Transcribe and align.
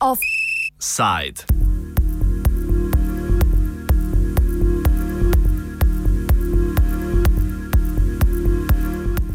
Offside. 0.00 1.44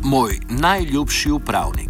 Moj 0.04 0.40
najljubši 0.50 1.32
upravnik. 1.32 1.87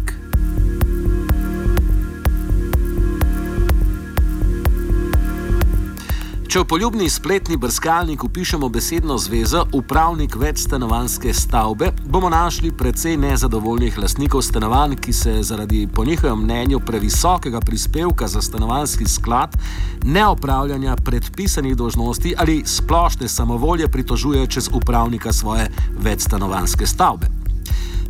Če 6.48 6.62
v 6.62 6.64
poljubni 6.64 7.10
spletni 7.12 7.58
brskalnik 7.60 8.22
upišemo 8.24 8.70
besedno 8.72 9.18
zvezo 9.20 9.66
upravnik 9.76 10.32
večstanovanske 10.40 11.34
stavbe, 11.36 11.90
bomo 12.08 12.30
našli 12.32 12.70
precej 12.72 13.18
nezadovoljnih 13.20 13.98
lastnikov 14.00 14.40
stanovanj, 14.46 14.94
ki 14.96 15.12
se 15.12 15.34
zaradi 15.42 15.82
po 15.94 16.06
njihovem 16.08 16.40
mnenju 16.46 16.80
previsokega 16.80 17.60
prispevka 17.60 18.28
za 18.28 18.40
stanovanski 18.42 19.04
sklad, 19.04 19.58
neopravljanja 20.02 20.96
predpisanih 21.04 21.76
dožnosti 21.76 22.34
ali 22.38 22.62
splošne 22.64 23.28
samovolje 23.28 23.88
pritožujejo 23.88 24.46
čez 24.46 24.70
upravnika 24.72 25.32
svoje 25.32 25.68
večstanovanske 26.00 26.86
stavbe. 26.86 27.26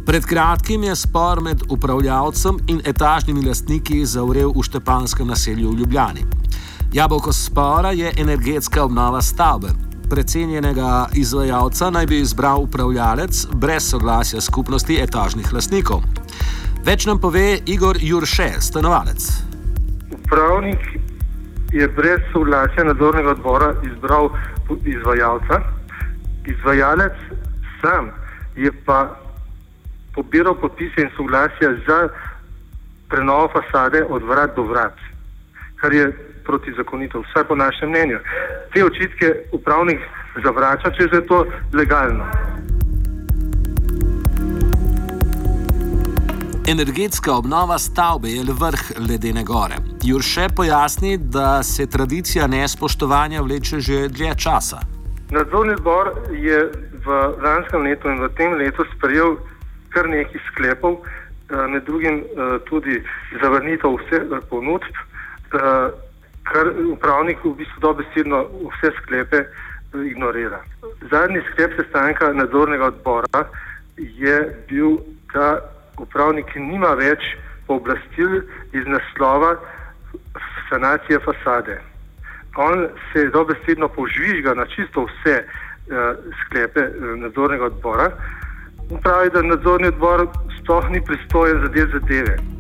Pred 0.06 0.25
kratkim 0.25 0.84
je 0.84 0.97
spor 0.97 1.42
med 1.42 1.62
upravljavcem 1.69 2.59
in 2.66 2.83
etažnimi 2.84 3.48
lastniki 3.48 4.06
zaurel 4.06 4.55
v 4.55 4.62
Štepanskem 4.62 5.27
naselju 5.27 5.70
v 5.70 5.78
Ljubljani. 5.83 6.38
Jabolko 6.92 7.33
spora 7.33 7.91
je 7.91 8.12
energetska 8.16 8.84
obnova 8.84 9.23
stavbe. 9.23 9.69
Precenjenega 10.10 11.06
izvajalca 11.14 11.91
naj 11.91 12.06
bi 12.06 12.19
izbral 12.20 12.62
upravljalec 12.62 13.47
brez 13.55 13.91
soglasja 13.91 14.41
skupnosti 14.41 14.97
etažnih 15.02 15.53
lastnikov. 15.53 16.00
Več 16.84 17.06
nam 17.06 17.20
pove 17.20 17.59
Igor 17.66 17.97
Jurše, 18.00 18.48
stanovalec. 18.61 19.27
Upravnik 20.12 20.81
je 21.72 21.89
brez 21.89 22.25
soglasja 22.33 22.84
nadzornega 22.84 23.31
odbora 23.36 23.75
izbral 23.84 24.31
izvajalca, 24.84 25.61
izvajalec 26.47 27.20
sam 27.83 28.09
je 28.56 28.72
pa 28.84 29.19
pobiral 30.14 30.55
podpise 30.55 31.05
in 31.05 31.11
soglasja 31.16 31.75
za 31.86 32.09
prenovo 33.09 33.53
fasade 33.53 34.06
od 34.09 34.22
vrat 34.22 34.56
do 34.56 34.62
vrat, 34.62 34.97
kar 35.77 35.92
je 35.92 36.28
protizakonito, 36.48 37.22
vsaj 37.27 37.44
po 37.48 37.54
našem 37.54 37.88
mnenju. 37.92 38.18
Te 38.72 38.84
očitke 38.84 39.34
upravnik 39.52 40.00
zavrača, 40.44 40.91
če 40.96 41.08
je 41.12 41.27
to 41.27 41.44
legalno. 41.72 42.24
Energetska 46.69 47.32
obnova 47.32 47.78
stavbe 47.78 48.28
je 48.28 48.42
le 48.44 48.54
vrh 48.62 48.82
ledene 49.08 49.44
gore. 49.44 49.76
Jurše 50.04 50.48
pojasni, 50.56 51.16
da 51.19 51.62
se 51.62 51.86
tradicija 51.86 52.46
nespoštovanja 52.46 53.41
vleče 53.41 53.80
že 53.80 54.08
dlje 54.08 54.34
časa. 54.44 54.80
Nadzorni 55.30 55.76
zbor 55.78 56.12
je 56.32 56.58
v 57.04 57.08
lanskem 57.44 57.82
letu 57.82 58.08
in 58.08 58.20
v 58.20 58.28
tem 58.36 58.52
letu 58.60 58.84
sprejel 58.96 59.36
kar 59.88 60.08
nekaj 60.08 60.41
sklepov, 60.52 61.00
eh, 61.00 61.66
med 61.72 61.84
drugim 61.84 62.20
eh, 62.20 62.58
tudi 62.69 63.00
zavrnitev 63.42 63.96
vseh 64.02 64.28
ponudb, 64.50 64.92
eh, 64.92 65.88
kar 66.52 66.70
upravnik 66.92 67.44
v 67.44 67.54
bistvu 67.60 67.80
dobesedno 67.80 68.44
vse 68.72 68.92
sklepe 69.02 69.44
ignorira. 69.94 70.60
Zadnji 71.10 71.42
sklep 71.52 71.77
sestanka 71.77 72.32
nadzornega 72.32 72.84
odbora 72.92 73.44
je 73.96 74.36
bil, 74.69 74.98
da 75.34 75.58
upravnik 75.98 76.54
nima 76.56 76.94
več 76.94 77.24
pooblastil 77.66 78.41
iz 78.72 78.86
naslova 78.86 79.56
sanacije 80.69 81.19
fasade. 81.25 81.81
On 82.56 82.88
se 83.12 83.20
je 83.20 83.31
dobesedno 83.31 83.88
požvižga 83.88 84.54
na 84.54 84.66
čisto 84.66 85.06
vse 85.06 85.42
uh, 85.44 86.16
sklepe 86.44 86.81
uh, 86.81 87.16
nadzornega 87.22 87.64
odbora 87.64 88.10
in 88.91 89.00
pravi, 89.03 89.31
da 89.31 89.42
nadzorni 89.42 89.88
odbor 89.88 90.26
sploh 90.58 90.91
ni 90.91 91.04
pristojen 91.04 91.60
za 91.60 91.72
te 91.72 91.87
zadeve. 91.92 92.57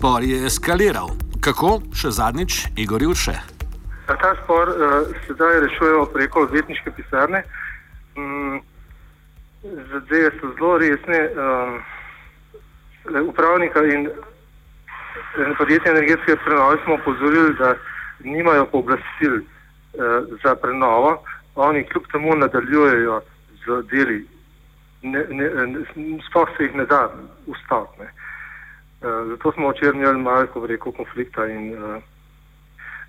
Spor 0.00 0.24
je 0.24 0.46
eskaliral. 0.48 1.10
Kako? 1.44 1.74
Še 1.92 2.08
zadnjič, 2.16 2.54
Igor 2.80 3.02
Jurše. 3.04 3.34
Ta 4.08 4.30
spor 4.38 4.70
uh, 4.72 5.10
sedaj 5.26 5.58
rešujemo 5.60 6.06
preko 6.14 6.46
odvetniške 6.46 6.88
pisarne. 6.96 7.42
Um, 8.16 8.62
zadeve 9.90 10.30
so 10.38 10.54
zelo 10.54 10.78
resne. 10.80 11.18
Um, 11.28 11.76
upravnika 13.28 13.82
in 13.92 14.08
podjetja 15.58 15.92
energetske 15.92 16.38
prenove 16.46 16.80
smo 16.86 16.96
opozorili, 16.96 17.52
da 17.60 17.74
nimajo 18.24 18.70
pooblastil 18.72 19.36
uh, 19.36 19.44
za 20.40 20.54
prenovo. 20.64 21.18
Oni 21.60 21.84
kljub 21.92 22.08
temu 22.08 22.38
nadaljujejo 22.40 23.20
z 23.66 23.82
deli, 23.92 24.24
sploh 26.30 26.56
se 26.56 26.70
jih 26.70 26.80
ne 26.80 26.88
da 26.88 27.04
ustaviti. 27.52 28.08
Uh, 29.00 29.28
zato 29.28 29.52
smo 29.52 29.70
včeraj 29.70 29.96
imeli 29.96 30.18
malo, 30.18 30.46
ko 30.52 30.66
reko, 30.66 30.92
konflikta. 30.92 31.46
In, 31.46 31.72
uh, 31.74 32.02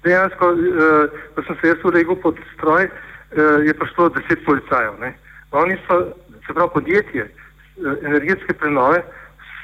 dejansko, 0.04 0.48
uh, 0.48 1.10
ko 1.36 1.44
sem 1.44 1.58
se 1.62 1.68
jaz 1.68 1.84
uregel 1.84 2.16
pod 2.16 2.40
stroj, 2.56 2.88
uh, 2.88 3.66
je 3.66 3.74
prišlo 3.74 4.10
deset 4.10 4.46
policajev. 4.46 5.00
Ne. 5.00 5.14
Oni 5.52 5.78
so, 5.88 6.00
se 6.48 6.54
pravi, 6.54 6.70
podjetje 6.74 7.28
uh, 7.28 7.94
energetske 8.04 8.54
prenove 8.54 9.04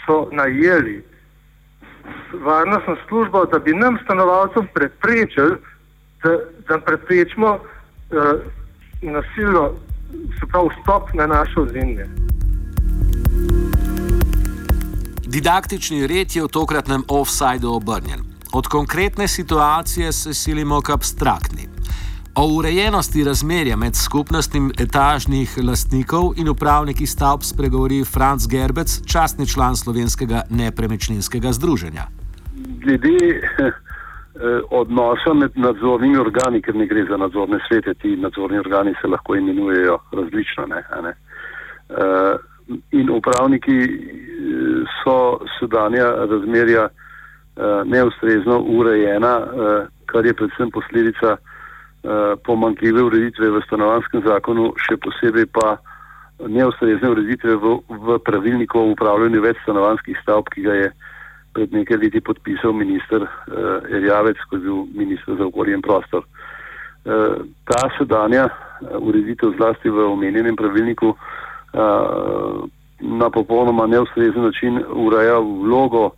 so 0.06 0.28
najeli 0.32 1.04
varnostno 2.44 2.98
službo, 3.08 3.46
da 3.46 3.60
bi 3.60 3.74
nam 3.74 3.98
stanovalcem 4.04 4.68
preprečili, 4.74 5.56
da, 6.24 6.38
da 6.68 6.80
preprečimo 6.80 7.56
uh, 7.56 8.40
nasilno, 9.02 9.74
se 10.40 10.48
pravi, 10.52 10.70
vstop 10.76 11.14
na 11.14 11.28
naše 11.28 11.60
ozemlje. 11.60 12.27
Didaktični 15.38 16.08
red 16.10 16.34
je 16.36 16.42
v 16.42 16.50
tokratnem 16.50 17.04
offsajdu 17.14 17.70
obrnjen. 17.70 18.22
Od 18.58 18.68
konkretne 18.68 19.28
situacije 19.28 20.12
se 20.12 20.34
silimo 20.34 20.82
k 20.82 20.90
abstraktni. 20.90 21.68
O 22.36 22.44
urejenosti 22.58 23.24
razmerja 23.24 23.76
med 23.78 23.94
skupnostnim 23.96 24.72
etažnih 24.80 25.54
lastnikov 25.68 26.34
in 26.42 26.50
upravniki 26.50 27.06
stavb 27.06 27.46
spregovori 27.46 28.02
Franz 28.14 28.48
Gerbec, 28.48 28.90
častni 29.06 29.46
član 29.46 29.76
slovenskega 29.76 30.42
nepremičninskega 30.50 31.54
združenja. 31.54 32.10
Glede 32.82 33.18
eh, 33.30 33.72
odnosa 34.72 35.34
med 35.34 35.52
nadzornimi 35.54 36.18
organi, 36.18 36.66
ker 36.66 36.76
ne 36.76 36.90
gre 36.90 37.06
za 37.06 37.18
nadzorne 37.18 37.62
svete, 37.70 37.94
ti 37.94 38.18
nadzorni 38.18 38.58
organi 38.58 38.98
se 39.02 39.08
lahko 39.08 39.36
imenujejo 39.36 40.00
različno. 40.12 40.66
Ne, 40.66 40.82
ne? 41.04 41.14
Uh, 41.90 42.57
in 42.92 43.10
upravniki 43.10 43.78
so 45.04 45.40
sedanja 45.60 46.06
razmerja 46.30 46.88
uh, 46.88 47.84
neustrezno 47.86 48.60
urejena, 48.60 49.38
uh, 49.38 49.88
kar 50.06 50.26
je 50.26 50.34
predvsem 50.34 50.72
posledica 50.72 51.38
pomankljive 52.46 53.02
ureditve 53.04 53.50
v 53.52 53.62
stanovanskem 53.66 54.22
zakonu, 54.24 54.70
še 54.80 54.96
posebej 55.04 55.48
pa 55.52 55.74
neustrezne 56.48 57.10
ureditve 57.10 57.58
v, 57.60 57.72
v 57.90 58.16
pravilniku 58.24 58.80
o 58.80 58.92
upravljanju 58.94 59.42
več 59.44 59.60
stanovanskih 59.66 60.16
stavb, 60.22 60.48
ki 60.54 60.64
ga 60.64 60.76
je 60.78 60.92
pred 61.58 61.74
nekaj 61.76 62.00
leti 62.00 62.22
podpisal 62.24 62.72
minister 62.78 63.26
uh, 63.26 63.90
Erjavec, 63.92 64.40
ko 64.48 64.56
je 64.56 64.64
bil 64.70 64.86
minister 64.96 65.36
za 65.36 65.50
okolje 65.50 65.76
in 65.76 65.84
prostor. 65.84 66.24
Uh, 67.04 67.44
ta 67.68 67.90
sedanja 67.98 68.48
ureditev 69.02 69.58
zlasti 69.58 69.92
v 69.92 70.08
omenjenem 70.08 70.56
pravilniku 70.56 71.12
uh, 71.12 71.28
na 73.00 73.30
popolnoma 73.30 73.88
neustrezen 73.88 74.44
način 74.44 74.84
ureja 74.94 75.40
vlogo 75.40 76.06
uh, 76.06 76.12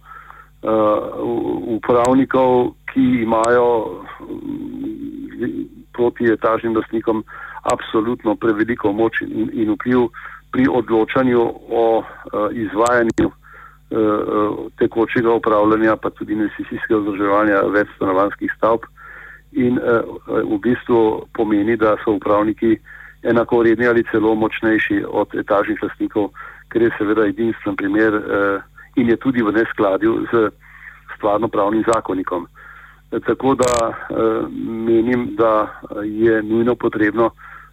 upravnikov, 1.68 2.72
ki 2.94 3.22
imajo 3.24 3.86
mm, 4.22 5.66
proti 5.94 6.32
etažnim 6.32 6.76
lastnikom 6.76 7.24
absolutno 7.64 8.36
preveliko 8.36 8.92
moč 8.92 9.22
in, 9.22 9.50
in 9.54 9.72
vpliv 9.74 10.08
pri 10.52 10.68
odločanju 10.72 11.42
o 11.70 11.98
uh, 11.98 12.06
izvajanju 12.52 13.28
uh, 13.28 14.58
tekočega 14.78 15.34
upravljanja, 15.34 15.96
pa 15.96 16.10
tudi 16.10 16.34
investicijskega 16.34 17.00
vzdrževanja 17.00 17.62
več 17.74 17.88
stanovanskih 17.96 18.54
stavb. 18.58 18.88
In 19.52 19.80
uh, 19.82 20.02
v 20.28 20.58
bistvu 20.62 21.26
pomeni, 21.34 21.78
da 21.78 21.96
so 22.04 22.16
upravniki 22.18 22.78
enako 23.24 23.60
vredni 23.60 23.88
ali 23.88 24.06
celo 24.12 24.36
močnejši 24.36 25.04
od 25.08 25.36
etažnih 25.36 25.84
lastnikov, 25.84 26.30
ker 26.70 26.82
je 26.82 26.92
seveda 26.98 27.26
edinstven 27.26 27.76
primer 27.76 28.16
uh, 28.16 28.62
in 28.96 29.10
je 29.10 29.18
tudi 29.18 29.44
v 29.44 29.52
neskladju 29.52 30.26
z 30.32 30.50
stvarno 31.16 31.48
pravnim 31.48 31.84
zakonikom. 31.88 32.48
Tako 33.26 33.56
da 33.56 33.74
uh, 33.90 34.48
menim, 34.86 35.36
da 35.36 35.68
je 36.04 36.44
nujno 36.44 36.76
potrebno 36.76 37.32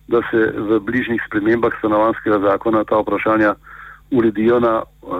da 0.08 0.22
se 0.30 0.52
v 0.56 0.80
bližnjih 0.80 1.22
spremembah 1.26 1.72
stanovanskega 1.78 2.38
zakona 2.38 2.84
ta 2.84 2.98
vprašanja 3.00 3.54
uredijo 4.10 4.60
na 4.60 4.82
uh, 4.82 5.10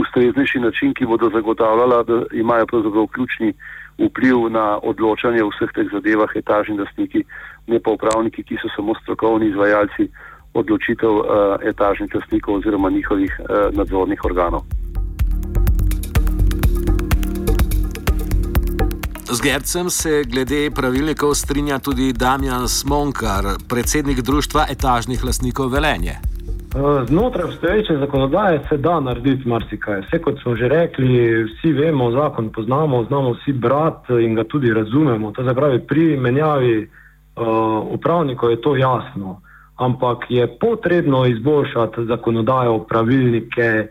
ustreznejši 0.00 0.60
način, 0.60 0.94
ki 0.94 1.06
bodo 1.06 1.30
zagotavljala, 1.30 2.02
da 2.02 2.22
imajo 2.32 2.66
pravzaprav 2.66 3.06
ključni 3.06 3.52
vpliv 3.98 4.48
na 4.50 4.78
odločanje 4.82 5.42
v 5.42 5.48
vseh 5.48 5.72
teh 5.72 5.88
zadevah 5.92 6.28
etažni 6.36 6.78
lastniki, 6.78 7.24
ne 7.66 7.80
pa 7.80 7.90
upravniki, 7.90 8.42
ki 8.42 8.56
so 8.62 8.68
samo 8.76 8.94
strokovni 9.02 9.48
izvajalci 9.48 10.08
odločitev 10.54 11.10
uh, 11.10 11.26
etažnih 11.62 12.14
lastnikov 12.14 12.54
oziroma 12.54 12.90
njihovih 12.90 13.40
uh, 13.40 13.76
nadzornih 13.76 14.24
organov. 14.24 14.62
Z 19.34 19.40
Gercem 19.42 19.90
se 19.90 20.22
glede 20.32 20.70
pravilnikov 20.70 21.34
strinja 21.34 21.78
tudi 21.78 22.12
Damjan 22.12 22.68
Smonkar, 22.68 23.44
predsednik 23.68 24.20
Društva 24.20 24.66
etažnih 24.70 25.24
lastnikov 25.24 25.72
Velenje. 25.72 26.14
Znotraj 27.08 27.44
obstoječe 27.44 27.96
zakonodaje 27.96 28.60
se 28.68 28.76
da 28.76 29.00
narediti 29.00 29.48
marsikaj. 29.48 30.00
Vse 30.00 30.18
kot 30.18 30.42
smo 30.42 30.56
že 30.56 30.68
rekli, 30.68 31.44
vsi 31.44 31.72
vemo, 31.72 32.10
zakon 32.10 32.52
poznamo, 32.52 33.04
znamo 33.04 33.32
vsi 33.32 33.52
brati 33.52 34.12
in 34.12 34.34
ga 34.34 34.44
tudi 34.44 34.74
razumemo. 34.74 35.32
To 35.32 35.48
se 35.48 35.54
pravi, 35.54 35.78
pri 35.86 36.16
menjavi 36.16 36.90
uh, 37.36 37.94
upravnikov 37.94 38.50
je 38.50 38.60
to 38.60 38.76
jasno. 38.76 39.40
Ampak 39.76 40.18
je 40.28 40.58
potrebno 40.58 41.26
izboljšati 41.26 42.04
zakonodajo, 42.04 42.78
pravilnike, 42.78 43.86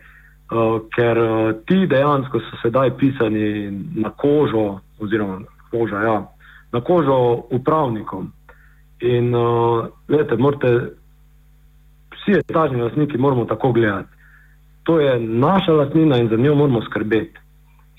uh, 0.50 0.80
ker 0.96 1.18
uh, 1.18 1.54
ti 1.66 1.86
dejansko 1.86 2.40
so 2.40 2.56
sedaj 2.62 2.96
pisani 2.96 3.70
na 3.94 4.10
kožo, 4.10 4.80
oziroma 5.00 5.40
koža, 5.70 6.00
ja, 6.00 6.26
na 6.72 6.80
kožo 6.80 7.42
upravnikom. 7.50 8.32
In, 9.00 9.34
uh, 9.34 9.86
vete, 10.08 10.36
morate 10.36 10.90
vsi 12.14 12.38
etažni 12.38 12.82
lastniki 12.82 13.18
moramo 13.18 13.44
tako 13.44 13.72
gledati. 13.72 14.08
To 14.84 15.00
je 15.00 15.20
naša 15.20 15.72
lastnina 15.72 16.16
in 16.18 16.28
za 16.28 16.36
njo 16.36 16.54
moramo 16.54 16.82
skrbeti. 16.82 17.38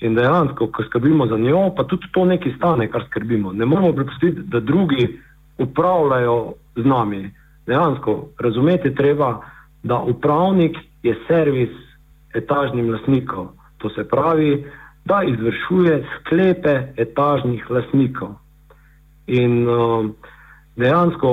In 0.00 0.14
dejansko, 0.14 0.66
ko 0.66 0.82
skrbimo 0.82 1.26
za 1.26 1.38
njo, 1.38 1.70
pa 1.76 1.84
tudi 1.84 2.06
to 2.12 2.24
nekaj 2.24 2.52
stane, 2.56 2.90
kar 2.90 3.04
skrbimo. 3.06 3.52
Ne 3.52 3.66
moramo 3.66 3.92
prepustiti, 3.92 4.40
da 4.44 4.60
drugi 4.60 5.18
upravljajo 5.58 6.52
z 6.76 6.84
nami. 6.84 7.30
Dejansko 7.66 8.28
razumeti 8.38 8.94
treba, 8.94 9.40
da 9.82 9.98
upravnik 9.98 10.76
je 11.02 11.16
servis 11.26 11.70
etažnim 12.34 12.90
lastnikom. 12.90 13.48
To 13.78 13.90
se 13.90 14.08
pravi, 14.08 14.66
da 15.04 15.22
izvršuje 15.22 16.06
sklepe 16.20 16.82
etažnih 16.96 17.70
lastnikov. 17.70 18.28
In 19.26 19.68
uh, 19.68 20.06
dejansko 20.76 21.30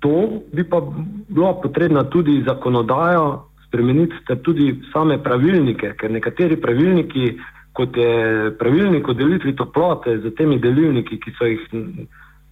to 0.00 0.40
bi 0.52 0.64
pa 0.64 0.80
bila 1.28 1.54
potrebna 1.62 2.04
tudi 2.04 2.42
zakonodaja, 2.46 3.38
spremeniti 3.66 4.14
tudi 4.42 4.80
same 4.92 5.22
pravilnike, 5.22 5.94
ker 5.96 6.10
nekateri 6.10 6.56
pravilniki, 6.60 7.38
kot 7.72 7.96
je 7.96 8.50
pravilnik 8.58 9.08
o 9.08 9.12
delitvi 9.14 9.54
toplote, 9.56 10.18
z 10.18 10.34
temi 10.36 10.58
delilniki, 10.58 11.20
ki 11.20 11.34
so 11.38 11.46
jih 11.46 11.68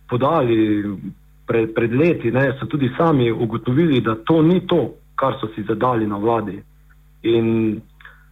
podali 0.08 0.82
pred, 1.46 1.74
pred 1.74 1.92
leti, 1.92 2.30
ne, 2.30 2.52
so 2.60 2.66
tudi 2.66 2.90
sami 2.96 3.30
ugotovili, 3.30 4.00
da 4.00 4.14
to 4.14 4.42
ni 4.42 4.66
to, 4.66 4.94
kar 5.14 5.36
so 5.40 5.48
si 5.54 5.62
zadali 5.62 6.06
na 6.06 6.16
vladi. 6.16 6.62
In 7.22 7.80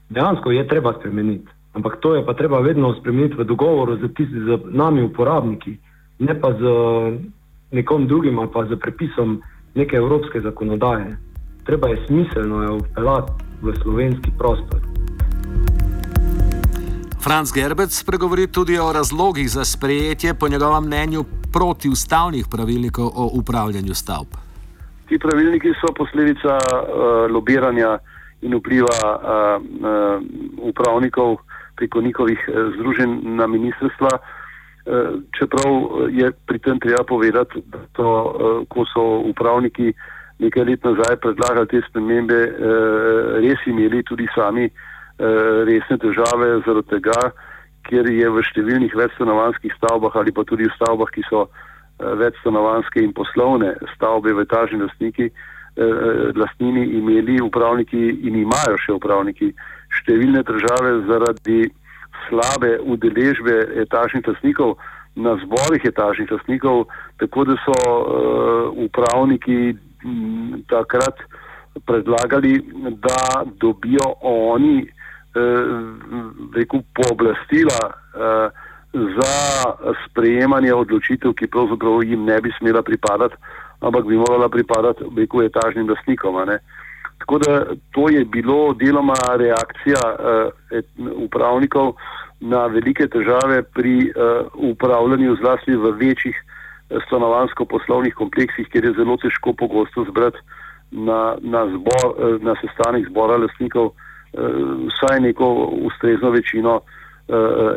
dejansko 0.09 0.51
je 0.51 0.69
treba 0.69 0.95
spremeniti. 0.99 1.49
Ampak 1.73 2.01
to 2.01 2.15
je 2.15 2.25
pa 2.25 2.33
treba 2.35 2.61
vedno 2.61 2.95
spremeniti 3.01 3.35
v 3.37 3.45
dogovoru 3.45 3.97
z, 3.97 4.09
tisti, 4.17 4.41
z 4.41 4.59
nami, 4.73 5.03
uporabniki, 5.03 5.77
ne 6.19 6.35
pa 6.41 6.53
z 6.53 6.63
nekom 7.73 8.07
drugim 8.07 8.39
ali 8.39 8.49
pa 8.53 8.65
z 8.65 8.79
prepisom 8.81 9.43
neke 9.75 9.97
evropske 9.97 10.41
zakonodaje. 10.41 11.19
Treba 11.65 11.89
je 11.89 12.07
smiselno 12.07 12.63
jo 12.63 12.79
vpeljati 12.79 13.33
v 13.63 13.75
slovenski 13.83 14.31
prostor. 14.39 14.81
Franz 17.21 17.53
Gerbec 17.53 18.03
pregovori 18.07 18.47
tudi 18.47 18.79
o 18.79 18.93
razlogih 18.93 19.51
za 19.51 19.65
sprejetje, 19.65 20.35
po 20.35 20.49
njegovem 20.49 20.85
mnenju, 20.85 21.25
protiustavnih 21.57 22.45
pravilnikov 22.51 23.07
o 23.07 23.25
upravljanju 23.41 23.95
stavb. 23.95 24.29
Ti 25.09 25.19
pravilniki 25.19 25.73
so 25.81 25.93
posledica 25.97 26.59
uh, 26.61 27.31
lobiranja 27.35 27.99
in 28.43 28.55
vpliva 28.59 28.99
uh, 29.09 29.17
uh, 29.17 30.23
upravnikov 30.71 31.37
preko 31.77 32.01
njihovih 32.01 32.41
uh, 32.49 32.55
združenj 32.75 33.13
na 33.39 33.47
ministrstva, 33.47 34.13
uh, 34.13 34.47
čeprav 35.39 35.73
je 36.11 36.31
pri 36.47 36.59
tem 36.59 36.81
treba 36.81 37.05
povedati, 37.05 37.63
da 37.67 37.79
to, 37.93 38.11
eh, 38.11 38.67
ko 38.69 38.85
so 38.85 39.03
upravniki 39.31 39.93
nekaj 40.39 40.65
let 40.65 40.85
nazaj 40.85 41.17
predlagali 41.17 41.67
te 41.67 41.81
spremembe, 41.89 42.35
eh, 42.35 42.53
res 43.41 43.61
imeli 43.67 44.03
tudi 44.03 44.29
sami 44.35 44.71
resne 45.67 45.97
težave 45.97 46.61
zaradi 46.67 46.89
tega, 46.89 47.33
ker 47.87 48.09
je 48.11 48.29
v 48.31 48.43
številnih 48.51 48.95
večstanovanskih 48.95 49.73
stavbah 49.79 50.15
ali 50.19 50.35
pa 50.35 50.45
tudi 50.45 50.67
v 50.67 50.75
stavbah, 50.77 51.11
ki 51.15 51.25
so 51.31 51.47
večstanovanske 51.97 53.01
in 53.01 53.13
poslovne 53.17 53.73
stavbe 53.95 54.35
v 54.37 54.45
etažni 54.45 54.83
lastniki, 54.83 55.31
lastnini 56.37 56.83
imeli 56.99 57.39
upravniki 57.41 58.03
in 58.29 58.37
imajo 58.43 58.77
še 58.85 58.97
upravniki 58.97 59.53
številne 60.03 60.43
težave 60.45 60.93
zaradi 61.09 61.71
slabe 62.27 62.77
udeležbe 62.85 63.57
etažnih 63.85 64.29
lastnikov 64.29 64.77
na 65.17 65.37
zborih 65.41 65.85
etažnih 65.85 66.31
lastnikov, 66.31 66.87
tako 67.21 67.45
da 67.49 67.57
so 67.65 67.77
uh, 67.77 68.69
upravniki 68.85 69.73
m, 70.05 70.61
takrat 70.69 71.23
predlagali, 71.89 72.61
da 73.01 73.45
dobijo 73.61 74.13
oni 74.21 74.85
rekel, 76.55 76.81
pooblastila 76.95 77.81
uh, 77.91 78.51
za 78.93 79.37
sprejemanje 80.07 80.75
odločitev, 80.75 81.35
ki 81.37 81.51
pravzaprav 81.53 82.03
jim 82.05 82.25
ne 82.25 82.41
bi 82.41 82.53
smela 82.59 82.83
pripadati, 82.83 83.35
ampak 83.81 84.07
bi 84.07 84.17
morala 84.17 84.49
pripadati 84.49 85.05
rekel, 85.17 85.45
etažnim 85.45 85.89
lastnikom. 85.91 86.41
Tako 87.19 87.39
da 87.39 87.65
to 87.93 88.09
je 88.09 88.25
bilo 88.25 88.75
deloma 88.75 89.17
reakcija 89.37 90.01
et, 90.71 90.87
upravnikov 91.17 91.95
na 92.41 92.67
velike 92.67 93.09
težave 93.09 93.63
pri 93.63 94.13
uh, 94.13 94.47
upravljanju 94.55 95.37
zlasti 95.41 95.77
v 95.77 95.93
večjih 95.97 96.37
uh, 96.37 97.01
stanovansko-poslovnih 97.07 98.15
kompleksih, 98.15 98.69
kjer 98.69 98.85
je 98.85 98.97
zelo 99.01 99.17
težko 99.17 99.53
pogosto 99.53 100.05
zbrati 100.05 100.39
na, 100.91 101.37
na, 101.41 101.65
zbor, 101.73 102.39
na 102.41 102.55
sestanek 102.61 103.09
zbora 103.09 103.41
lastnikov 103.41 103.87
uh, 103.87 104.06
vsaj 104.37 105.21
neko 105.21 105.47
ustrezno 105.89 106.31
večino 106.31 106.81
uh, 106.81 106.85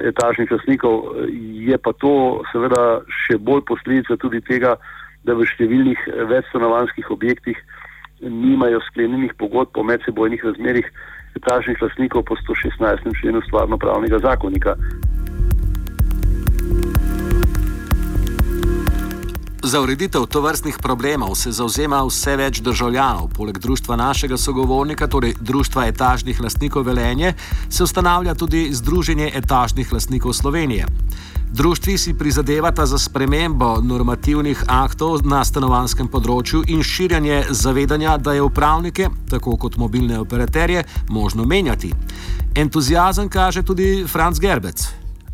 etažnih 0.03 0.51
lastnikov. 0.51 1.15
Je 1.67 1.77
pa 1.77 1.93
to 1.93 2.41
seveda 2.51 3.01
še 3.25 3.37
bolj 3.37 3.65
posledica 3.67 4.17
tudi 4.17 4.41
tega, 4.41 4.75
da 5.23 5.35
v 5.35 5.47
številnih 5.47 5.99
večstanovanskih 6.29 7.11
objektih 7.11 7.57
nimajo 8.21 8.79
sklenjenih 8.87 9.33
pogodb 9.39 9.71
po 9.75 9.83
medsebojnih 9.83 10.43
razmerih 10.43 10.87
etažnih 11.39 11.81
lastnikov 11.81 12.23
po 12.27 12.35
116. 12.35 13.07
členu 13.21 13.41
stvarno 13.47 13.77
pravnega 13.77 14.19
zakonika. 14.19 14.75
Za 19.69 19.81
ureditev 19.81 20.25
tovrstnih 20.25 20.77
problemov 20.81 21.35
se 21.35 21.51
zauzema 21.51 21.99
vse 22.01 22.31
več 22.39 22.57
državljanov. 22.65 23.27
Poleg 23.35 23.59
društva 23.61 23.95
našega 23.95 24.37
sogovornika, 24.37 25.07
torej 25.07 25.35
Društva 25.39 25.83
etažnih 25.85 26.39
lastnikov 26.41 26.87
Velenje, 26.87 27.35
se 27.69 27.83
ustanavlja 27.83 28.33
tudi 28.33 28.63
Združenje 28.73 29.29
etažnih 29.35 29.93
lastnikov 29.93 30.33
Slovenije. 30.33 30.87
Društvi 31.53 31.97
si 31.97 32.13
prizadevata 32.17 32.85
za 32.85 32.97
spremembo 32.97 33.75
normativnih 33.81 34.63
aktov 34.67 35.21
na 35.21 35.43
stanovanskem 35.45 36.09
področju 36.09 36.63
in 36.67 36.81
širjanje 36.83 37.43
zavedanja, 37.49 38.17
da 38.17 38.33
je 38.33 38.41
upravnike, 38.41 39.11
tako 39.29 39.53
kot 39.57 39.77
mobilne 39.77 40.17
operaterje, 40.19 40.83
možno 41.09 41.45
menjati. 41.45 41.93
Entuzijazem 42.55 43.29
kaže 43.29 43.61
tudi 43.61 44.07
Franz 44.07 44.39
Gerbec. 44.39 44.89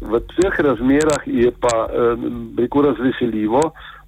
V 0.06 0.20
teh 0.36 0.54
razmerah 0.60 1.24
je 1.26 1.52
pa 1.52 1.88
veliko 2.58 2.80
eh, 2.80 2.88
razveseljivo, 2.88 3.62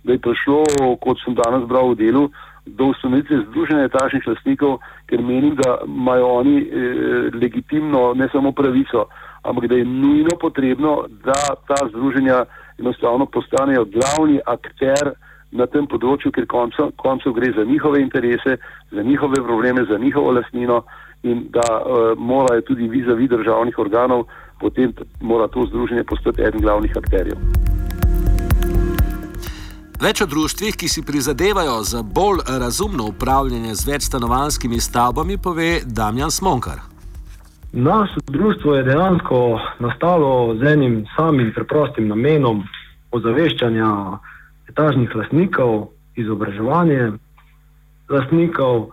da 0.03 0.13
je 0.13 0.19
prišlo, 0.19 0.63
kot 1.01 1.17
sem 1.23 1.35
danes 1.35 1.65
bral 1.67 1.91
v 1.91 1.99
delu, 1.99 2.29
do 2.67 2.91
ustanovitve 2.91 3.45
Združenja 3.47 3.87
etažnih 3.87 4.27
lastnikov, 4.27 4.77
ker 5.07 5.21
menim, 5.23 5.55
da 5.55 5.79
imajo 5.85 6.27
oni 6.41 6.57
eh, 6.61 7.29
legitimno 7.33 8.13
ne 8.13 8.27
samo 8.31 8.51
pravico, 8.51 9.07
ampak 9.43 9.67
da 9.67 9.75
je 9.75 9.85
nujno 9.85 10.37
potrebno, 10.41 11.05
da 11.23 11.39
ta 11.67 11.79
združenja 11.89 12.45
enostavno 12.77 13.25
postanejo 13.25 13.85
glavni 13.85 14.39
akter 14.45 15.15
na 15.51 15.65
tem 15.71 15.87
področju, 15.87 16.31
ker 16.35 16.45
koncev 16.45 16.91
konco 16.99 17.31
gre 17.33 17.53
za 17.55 17.63
njihove 17.63 18.01
interese, 18.01 18.57
za 18.91 19.03
njihove 19.03 19.41
probleme, 19.43 19.85
za 19.89 19.97
njihovo 19.97 20.31
lasnino 20.31 20.83
in 21.23 21.47
da 21.49 21.67
uh, 21.81 22.17
morajo 22.17 22.61
tudi 22.61 22.87
vizavi 22.87 23.27
državnih 23.27 23.79
organov, 23.79 24.25
potem 24.59 24.93
mora 25.21 25.47
to 25.47 25.65
združenje 25.65 26.03
postati 26.03 26.41
eden 26.41 26.61
glavnih 26.61 26.97
akterjev. 26.97 27.37
Več 30.01 30.21
o 30.21 30.27
društvih, 30.29 30.75
ki 30.77 30.87
si 30.87 31.01
prizadevajo 31.01 31.79
za 31.83 32.03
bolj 32.03 32.43
razumno 32.59 33.07
upravljanje 33.09 33.75
z 33.75 33.87
večstanovanskimi 33.87 34.79
stavbami, 34.79 35.37
pove 35.37 35.79
Damjan 35.85 36.31
Smonkar. 36.31 36.79
Naše 37.73 38.19
društvo 38.27 38.75
je 38.75 38.83
dejansko 38.83 39.59
nastalo 39.79 40.55
z 40.55 40.67
enim 40.73 41.05
samim 41.15 41.51
preprostim 41.55 42.07
namenom 42.07 42.63
ozaveščanja 43.11 43.89
etažnih 44.69 45.15
lastnikov, 45.15 45.89
izobraževanje 46.15 47.11
lastnikov, 48.09 48.89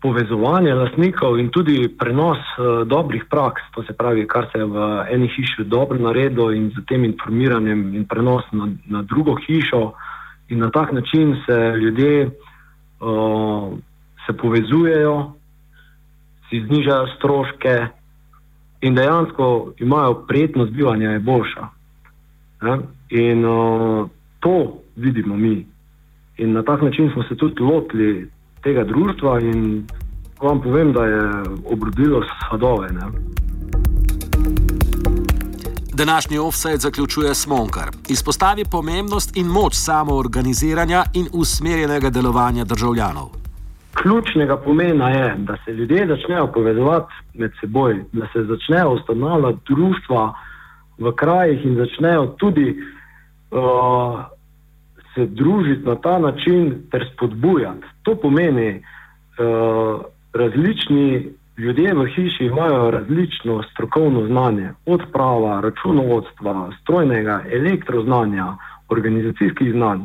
povezovanje 0.00 0.74
lastnikov 0.74 1.38
in 1.38 1.48
tudi 1.50 1.88
prenos 1.98 2.38
uh, 2.38 2.86
dobrih 2.86 3.24
praks, 3.30 3.62
to 3.74 3.82
se 3.82 3.92
pravi, 3.92 4.26
kar 4.26 4.46
se 4.52 4.58
je 4.58 4.64
v 4.64 5.04
eni 5.10 5.28
hiši 5.28 5.64
dobro 5.64 5.98
naredilo 5.98 6.52
in 6.52 6.70
z 6.70 6.84
tem 6.86 7.04
informiranjem 7.04 7.94
in 7.94 8.06
prenos 8.06 8.44
na, 8.52 8.68
na 8.86 9.02
drugo 9.02 9.34
hišo 9.46 9.92
in 10.48 10.58
na 10.58 10.70
tak 10.70 10.92
način 10.92 11.36
se 11.46 11.56
ljudje 11.80 12.30
uh, 13.00 13.78
se 14.26 14.36
povezujejo, 14.36 15.32
si 16.48 16.60
znižajo 16.66 17.06
stroške 17.16 17.86
in 18.80 18.94
dejansko 18.94 19.72
imajo 19.78 20.14
prijetnost 20.28 20.72
bivanja, 20.72 21.10
je 21.10 21.18
boljša. 21.18 21.66
Ne? 22.62 22.78
In 23.10 23.44
uh, 23.44 24.08
to 24.40 24.78
vidimo 24.96 25.36
mi. 25.36 25.66
In 26.38 26.52
na 26.52 26.62
tak 26.62 26.82
način 26.82 27.10
smo 27.12 27.22
se 27.22 27.36
tudi 27.36 27.62
lotili 27.62 28.30
tega 28.62 28.84
društva 28.84 29.40
in 29.40 29.86
vam 30.40 30.60
povem, 30.62 30.92
da 30.92 31.04
je 31.04 31.20
obrodilo 31.72 32.22
sadove. 32.50 32.88
Ne? 32.88 33.06
Današnji 35.92 36.38
offset 36.38 36.80
zaključuje 36.80 37.34
Smonkar. 37.34 37.88
Izpostavi 38.08 38.64
pomembnost 38.70 39.36
in 39.36 39.46
moč 39.46 39.74
samoorganiziranja 39.74 41.04
in 41.14 41.26
usmerjenega 41.32 42.10
delovanja 42.10 42.64
državljanov. 42.64 43.28
Ključnega 43.94 44.56
pomena 44.56 45.08
je, 45.10 45.34
da 45.38 45.56
se 45.64 45.72
ljudje 45.72 46.06
začnejo 46.06 46.46
povezovati 46.52 47.12
med 47.34 47.52
seboj, 47.60 48.04
da 48.12 48.26
se 48.32 48.44
začnejo 48.44 48.90
ustanavljati 48.90 49.58
društva 49.68 50.34
v 50.98 51.12
krajih 51.16 51.64
in 51.64 51.76
začnejo 51.76 52.26
tudi 52.26 52.76
uh, 53.50 53.58
se 55.18 55.26
družiti 55.26 55.82
na 55.82 55.96
ta 55.98 56.18
način 56.18 56.86
ter 56.90 57.06
spodbujati. 57.12 57.86
To 58.02 58.14
pomeni, 58.14 58.78
uh, 58.78 60.00
različni 60.32 61.34
Ljudje 61.58 61.94
v 61.94 62.06
hiši 62.06 62.44
imajo 62.44 62.90
različno 62.90 63.62
strokovno 63.72 64.26
znanje, 64.26 64.68
od 64.86 65.00
prava, 65.12 65.60
računovodstva, 65.60 66.70
strojnega, 66.82 67.42
elektroznanja, 67.52 68.46
organizacijskih 68.88 69.72
znanj. 69.72 70.04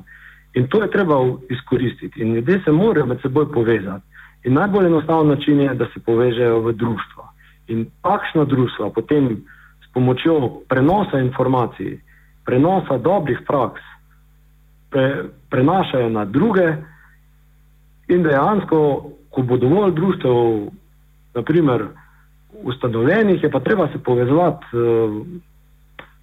In 0.53 0.67
to 0.67 0.81
je 0.81 0.91
treba 0.91 1.15
izkoristiti. 1.49 2.21
In 2.21 2.33
ljudje 2.33 2.61
se 2.65 2.71
morajo 2.71 3.05
med 3.05 3.21
seboj 3.21 3.51
povezati. 3.51 4.05
In 4.43 4.53
najbolj 4.53 4.85
enostaven 4.85 5.27
način 5.27 5.59
je, 5.59 5.73
da 5.73 5.85
se 5.93 5.99
povežejo 6.05 6.59
v 6.59 6.73
društva. 6.73 7.29
In 7.67 7.85
takšna 8.01 8.45
društva 8.45 8.89
potem 8.89 9.45
s 9.85 9.93
pomočjo 9.93 10.49
prenosa 10.69 11.19
informacij, 11.19 11.99
prenosa 12.45 12.97
dobrih 12.97 13.39
praks, 13.47 13.81
pre, 14.93 15.23
prenašajo 15.49 16.09
na 16.09 16.25
druge, 16.25 16.67
in 18.07 18.23
dejansko, 18.23 19.09
ko 19.29 19.41
bo 19.41 19.57
dovolj 19.57 19.93
društv 19.95 20.27
naprimer, 21.35 21.85
ustanovljenih, 22.63 23.43
je 23.43 23.51
pa 23.51 23.59
treba 23.59 23.87
se 23.87 23.97
povezati 24.03 24.65
uh, 24.77 25.25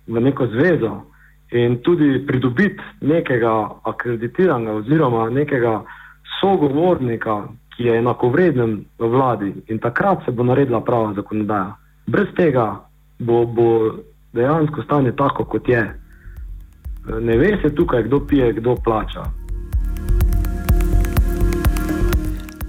v 0.06 0.20
neko 0.20 0.46
zvezo 0.46 1.00
in 1.50 1.78
tudi 1.82 2.26
pridobiti 2.26 2.82
nekega 3.00 3.68
akreditiranega 3.82 4.72
oziroma 4.72 5.30
nekega 5.30 5.82
sogovornika, 6.40 7.42
ki 7.76 7.84
je 7.84 7.98
enakovreden 7.98 8.84
v 8.98 9.08
vladi 9.08 9.52
in 9.66 9.78
takrat 9.78 10.24
se 10.24 10.30
bo 10.30 10.44
naredila 10.44 10.80
prava 10.80 11.12
zakonodaja. 11.14 11.74
Brez 12.06 12.28
tega 12.36 12.80
bo, 13.18 13.46
bo 13.46 13.66
dejansko 14.32 14.82
stanje 14.82 15.12
tako, 15.16 15.44
kot 15.44 15.68
je. 15.68 15.99
Ne 17.06 17.36
ve 17.36 17.58
se 17.62 17.74
tukaj, 17.74 18.02
kdo 18.02 18.26
pije, 18.26 18.52
kdo 18.52 18.74
plača. 18.84 19.24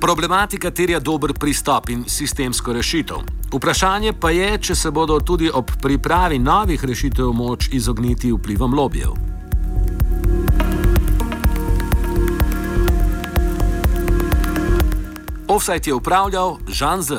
Problematika 0.01 0.71
terja 0.71 1.00
dober 1.00 1.33
pristop 1.39 1.89
in 1.89 2.03
sistemsko 2.07 2.73
rešitev. 2.73 3.17
Vprašanje 3.53 4.13
pa 4.13 4.29
je, 4.29 4.57
če 4.57 4.75
se 4.75 4.91
bodo 4.91 5.19
tudi 5.19 5.50
ob 5.53 5.71
pripravi 5.81 6.39
novih 6.39 6.85
rešitev 6.85 7.33
moč 7.33 7.69
izogniti 7.71 8.31
vplivom 8.31 8.73
lobijev. 8.73 9.11
Offside 15.47 15.89
je 15.89 15.93
upravljal 15.93 16.57
Žan 16.67 17.01
Z. 17.01 17.13